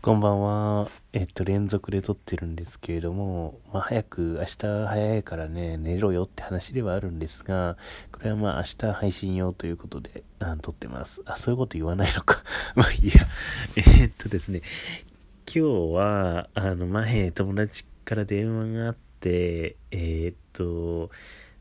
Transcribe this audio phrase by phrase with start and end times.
[0.00, 0.88] こんばんは。
[1.12, 7.76] えっと、連続で撮ってるんですけれども、まあ、早く、明日早いからね、寝ろよって話ではあるんですが、
[8.12, 11.20] これはまあ、明日配信用ということで、あ撮ってます。
[11.26, 12.44] あ、そういうこと言わないのか。
[12.76, 13.26] まあ、いいや。
[13.74, 14.62] え、っとですね、
[15.52, 15.60] 今日
[15.94, 21.10] は、あの、前、友達から電話があって、えー、っと、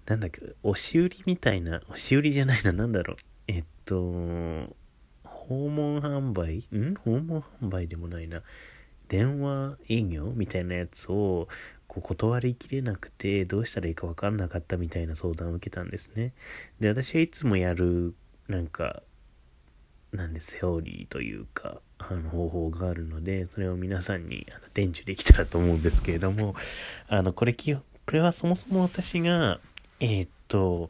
[0.05, 3.17] なんだっけ、押し売りみたいな、押し売りじゃないな、なんだろう。
[3.47, 4.75] えっと、
[5.47, 6.65] 訪問販売？
[6.77, 6.95] ん？
[6.95, 8.41] 訪問販売でもないな。
[9.07, 11.47] 電話営業みたいなやつを
[11.87, 16.33] こう断りきれなくてどうしたらいいか分かんなかったみたいな相談を受けたんですね。
[16.79, 18.13] で、私はいつもやる
[18.47, 19.01] なんか
[20.11, 26.55] なんでセオリーというかあの方法があるのでそれを皆さんにあの伝授できたらと思うんですけれども
[27.07, 29.59] あのこれこれはそもそも私が
[29.99, 30.89] えー、っと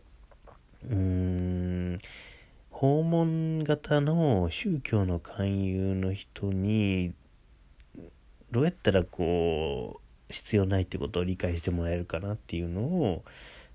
[0.88, 2.00] うーん
[2.80, 7.12] 訪問型の宗教の勧誘の人に
[8.52, 13.23] どうやったらこう必要ないってことを理解してもらえるかなっていうのを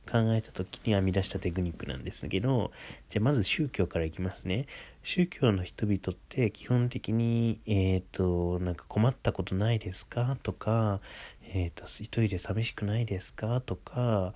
[0.08, 2.70] 考えた時に編み出したテクニックなんですけど
[3.10, 4.66] じゃあまず宗教からいきますね。
[5.02, 10.36] 宗教の人々って基本的にえっ、ー、となんか困ったことないですか？
[10.44, 11.00] とか
[11.52, 13.60] えっ、ー、と一人で寂しくないですか？
[13.62, 14.32] とか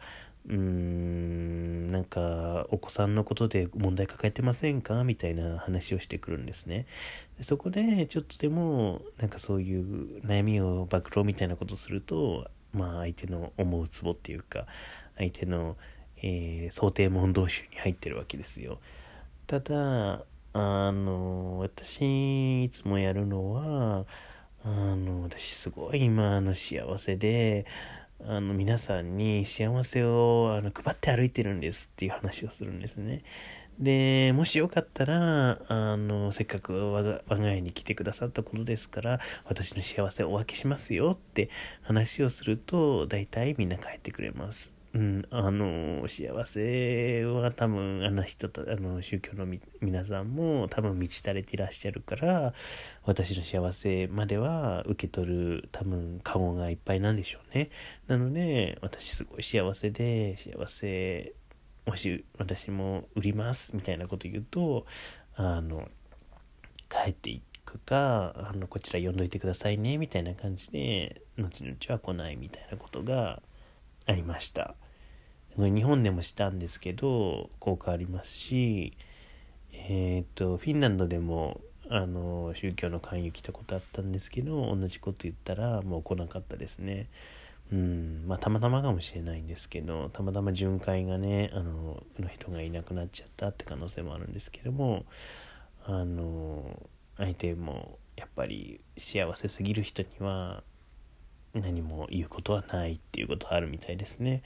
[0.48, 5.02] うんなんかお子さんのことで問題抱えてませんか？
[5.02, 6.86] みたいな話をしてくるんですね。
[7.36, 14.66] でそこでちょっとでもなんかそういう悩みを暴露みたいなことするとまあ相手の思うツボっていうか
[15.18, 15.76] 相手の、
[16.18, 18.78] えー、想定問答集に入ってるわけですよ。
[19.48, 20.22] ただ
[20.52, 24.06] あの私いつもやるのは
[24.64, 27.66] あの私すごい今の幸せで
[28.24, 33.22] あの皆さんに幸せをあの配って歩いてるんですっていう話をするんですね。
[33.78, 41.50] で、もしよかったら、あの、せっかく我が我が家に来てくださったことですから、私の幸せをお分けしますよって
[41.82, 44.74] 話をすると、大体みんな帰ってくれます。
[44.96, 49.46] うん、あの、幸せは多分、あの人と、あの、宗教の
[49.82, 52.54] 皆さんも多分満ち足れていらっしゃるから、
[53.04, 57.68] 私の幸せまでは受け取る多分、カゴがいっぱいなんでしょうね。
[58.06, 61.34] なので、私すごい幸せで、幸せ、
[61.84, 64.86] もし私も売りますみたいなこと言うと、
[65.34, 65.90] あの、
[66.88, 73.42] 帰っていくか、あの、こちら呼んどいてくださいね、みたいな感じで、後々は来ないみたいなことが
[74.06, 74.74] ありました。
[75.56, 78.96] 日本でもしたんですけど効果ありますし
[79.72, 87.08] えっ、とフィンランドでもあの宗教の勧誘来たことあったんですけど同じこと言ったらもう来なかったですね。
[87.72, 95.04] うんまあたまたまかもしれないんですけどたまたま巡回がねあのの人がいなくなっちゃったって可能性もあるんですけども
[95.84, 96.80] あの
[97.16, 100.62] 相手もやっぱり幸せすぎる人には
[101.54, 104.42] 何も言うことはないっていうことはあるみたいですね。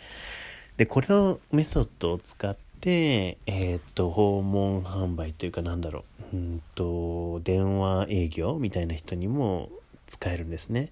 [0.81, 9.69] で、これをメソッドを使って、えっ、と、訪問販売というかなんだろう、うんと、電話営業みたいな人にも
[10.07, 10.91] 使えるんですね。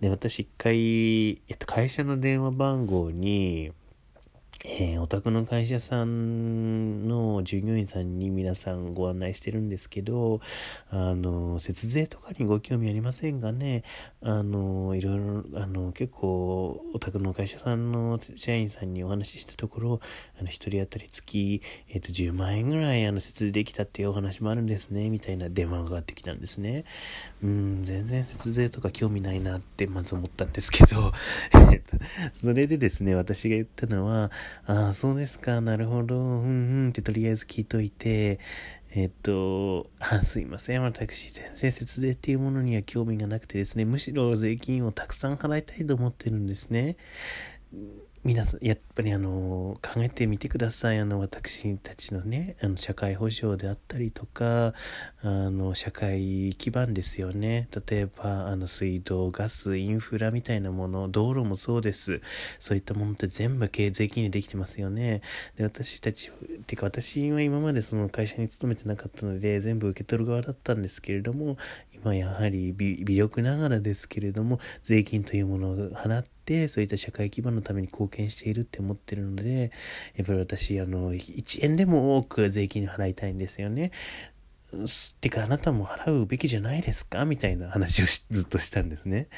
[0.00, 3.72] で、私一回、えっと、会社の電話番号に、
[4.68, 10.40] えー、お宅の会社さんの従業員さんに皆さんご案内してるんですけど、
[10.90, 13.84] あの、節税とかにご興味ありませんがね、
[14.22, 20.00] あの、いろいろ、あの、結構、お宅の会社さんの社員さんにお話ししたところ、
[20.40, 26.84] あの、一人当たり月、えっ、ー、と、10万円ぐらい、あの、節税できたっていうお話もあるんですね、みたいな電話がかかってきたんですね。
[27.40, 31.12] うん、全然節税とか興味ないなって、まず思ったんですけど、
[32.42, 34.32] それでですね、私が言ったのは、
[34.64, 38.38] ああ、そうですか、なるほど、うんうんってとりあえず聞いといて、
[38.90, 40.82] えっと、あすいません。
[40.82, 46.96] 私、全然節税っていうものには興味がなくてですね、むしろ税金をたくさん払いたいと思ってるんですね。
[48.26, 50.98] 皆さん、やっぱりあの、考えてみてください。
[50.98, 54.74] あの、私たちのね、あの、社会保障であったりとか、
[55.22, 57.68] あの、社会基盤ですよね。
[57.88, 62.20] 例えば、あの、水道、ガス、インフラみたいなもの、道路もそうです。
[62.58, 65.22] そういったものって全部経税金にできてますよね。
[65.54, 66.32] で、私たち、
[66.66, 71.58] てか私は今までその会社に勤めてなかったので、全部受け取る側だったんですけれども、
[71.94, 79.72] 今やはり微力ながらですけれども、税金というものを払って、てそういった社会基盤のために貢献しているって思ってるので
[80.16, 83.90] やっぱり私あの1円でも多く税金払いたいんですよね。
[85.20, 87.24] てかあなたも払うべきじゃないですか？
[87.24, 89.28] みたいな話をずっとしたんですね。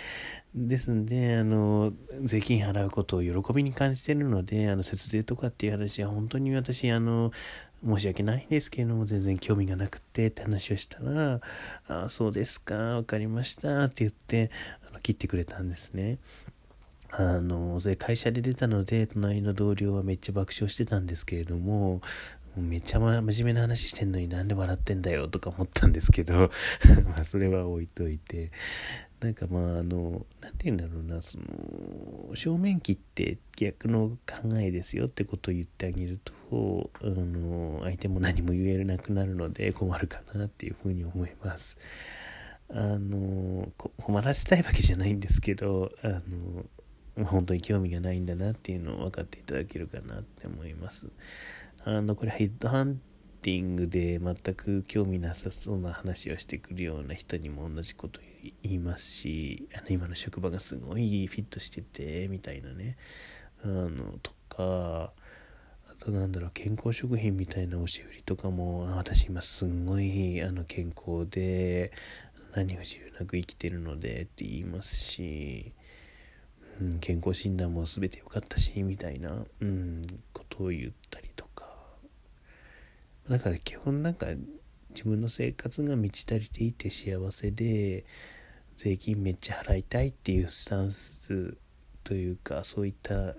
[0.55, 7.31] ですんで、あの、税金払うことを喜びに感じてるので、あの、節税とかっていう話は本当に私、あの、
[7.87, 11.41] 申し訳ないんですけれども、全然興味がなくてって話をしたら、
[11.87, 14.51] ああ、そうですか、わかりましたって言って、
[14.89, 16.19] あの切ってくれたんですね。
[17.11, 22.01] あの、それ会社で出たので、隣の同僚はめっちゃ爆笑してたんですけれども、
[22.61, 26.51] めっちゃ真面目な話してんのになんで笑ってんだよとか思ったんですけど
[27.07, 28.51] まあそれは置いといて
[29.21, 36.21] なんかまああの何て言うんだろうなその正面切って逆の考えですよってことを言ってあげる
[36.51, 41.79] とあの相手も何も言えなくなるので困るかなっていうふうに思います。
[42.71, 46.67] あの困らせたいわけじゃないんですけどあの
[47.25, 51.09] 本当に興味がないんだなっていうのを分かっていただけるかなって思います。
[51.85, 53.01] あの、これヘッドハン
[53.43, 58.21] ティングで全く興味なさそうな話をしてくるような人にも同じこと
[58.63, 62.97] 言いますし、あの、今の職場がすごいフィットしてて、みたいなね。
[63.63, 65.13] あの、とか、
[65.89, 71.93] あとなんだろう、健康食品みたいな押し売りとかも、私今すんごいあの健康で、
[72.55, 75.73] 何不自由なく生きてるのでって言いますし、
[76.81, 80.03] うん、健康診断も全て良かったしみたいな、うん、
[80.33, 81.69] ことを言ったりとか。
[83.29, 84.27] だから基本なんか
[84.91, 88.05] 自分の生活が満ち足りていて幸せで
[88.77, 91.57] 税金めっちゃ払いたいっていうスタンス
[92.05, 93.35] というかそういった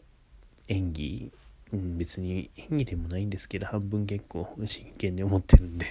[0.67, 1.31] 演技、
[1.73, 5.87] うん、別に演技でもないんですけど半分結構真剣に思ってるんで。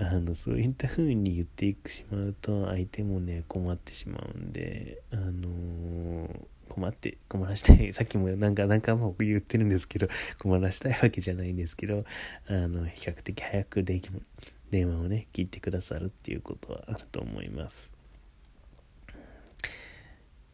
[0.00, 7.92] あのそういった風に言っていくしまうと相手もね困ってしまうんであのー、困って困らしたい。
[7.94, 10.08] さっきもなんか何回も言ってるんですけど
[10.38, 12.04] 困らしたいわけじゃないんですけど
[12.46, 14.10] あの比較的早くでき
[14.70, 17.90] 電話をね聞いてくださるっていうことはあると思います。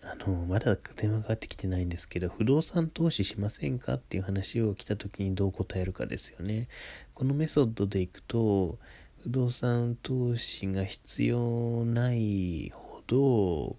[0.02, 6.68] あのまだ電話かかってきてないんですけど不動産投資しませんかっていう話を来た時にどう答えるかですよね。
[7.14, 8.78] このメソッドでいくと
[9.26, 13.76] 不動産投資が必要ないほど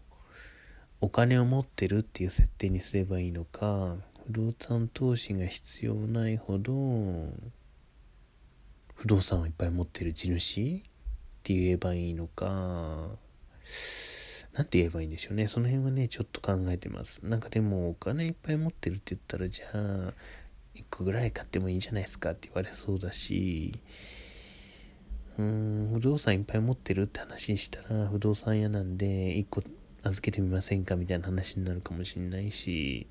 [1.00, 3.96] お金を持ってるっていう設定にすればいいのか
[4.26, 6.74] 不動産投資が必要ないほど
[8.96, 10.82] 不動産をいっぱい持ってる地主っ
[11.44, 13.08] て言えばいいのか
[14.52, 15.48] 何て言えばいいんでしょうね。
[15.48, 17.22] その辺はねちょっと考えてます。
[17.24, 19.78] なんかでもお金いっぱい持ってるって言ったらじゃあ
[20.76, 23.80] 1個ぐらい買ってもいいんじゃないですかって言われそうだし
[25.38, 29.62] うん、不動産いっぱい持ってるって話したら、不動産屋なんで、1個
[30.04, 33.08] 預けてみませんかみたいな話になるかもしれないし、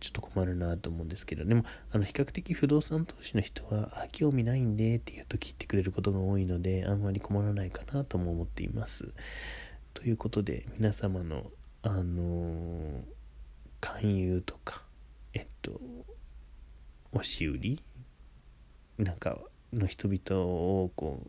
[0.00, 9.14] ちょっと困るなと思うんですけど、でも、あの、比較的不動産投資の人は、あ、興味ないんでって言うと聞いてくれることが多いので、あんまり困らないかなとも思っています。
[9.94, 11.50] ということで、皆様の、
[11.82, 13.02] あのー、
[13.80, 14.82] 勧誘とか、
[15.34, 15.80] えっと、
[17.12, 17.82] 押し売り
[18.98, 19.38] なんか、
[19.76, 21.22] の人々をこ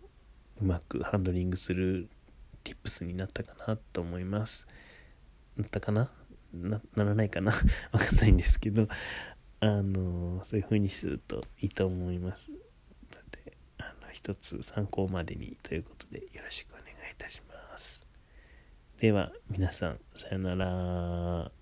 [0.59, 2.09] ううまくハンドリングする
[2.63, 4.67] tips になったかなと思います。
[5.55, 6.09] なったかな？
[6.53, 7.53] ならないかな？
[7.91, 8.87] わかんないんですけど。
[9.59, 12.51] あのそういう風にするといいと思います。
[12.51, 12.57] の
[13.31, 18.05] であの一つ参考までにということでよろしくお願いいたします。
[18.99, 21.56] では皆さんさよなら。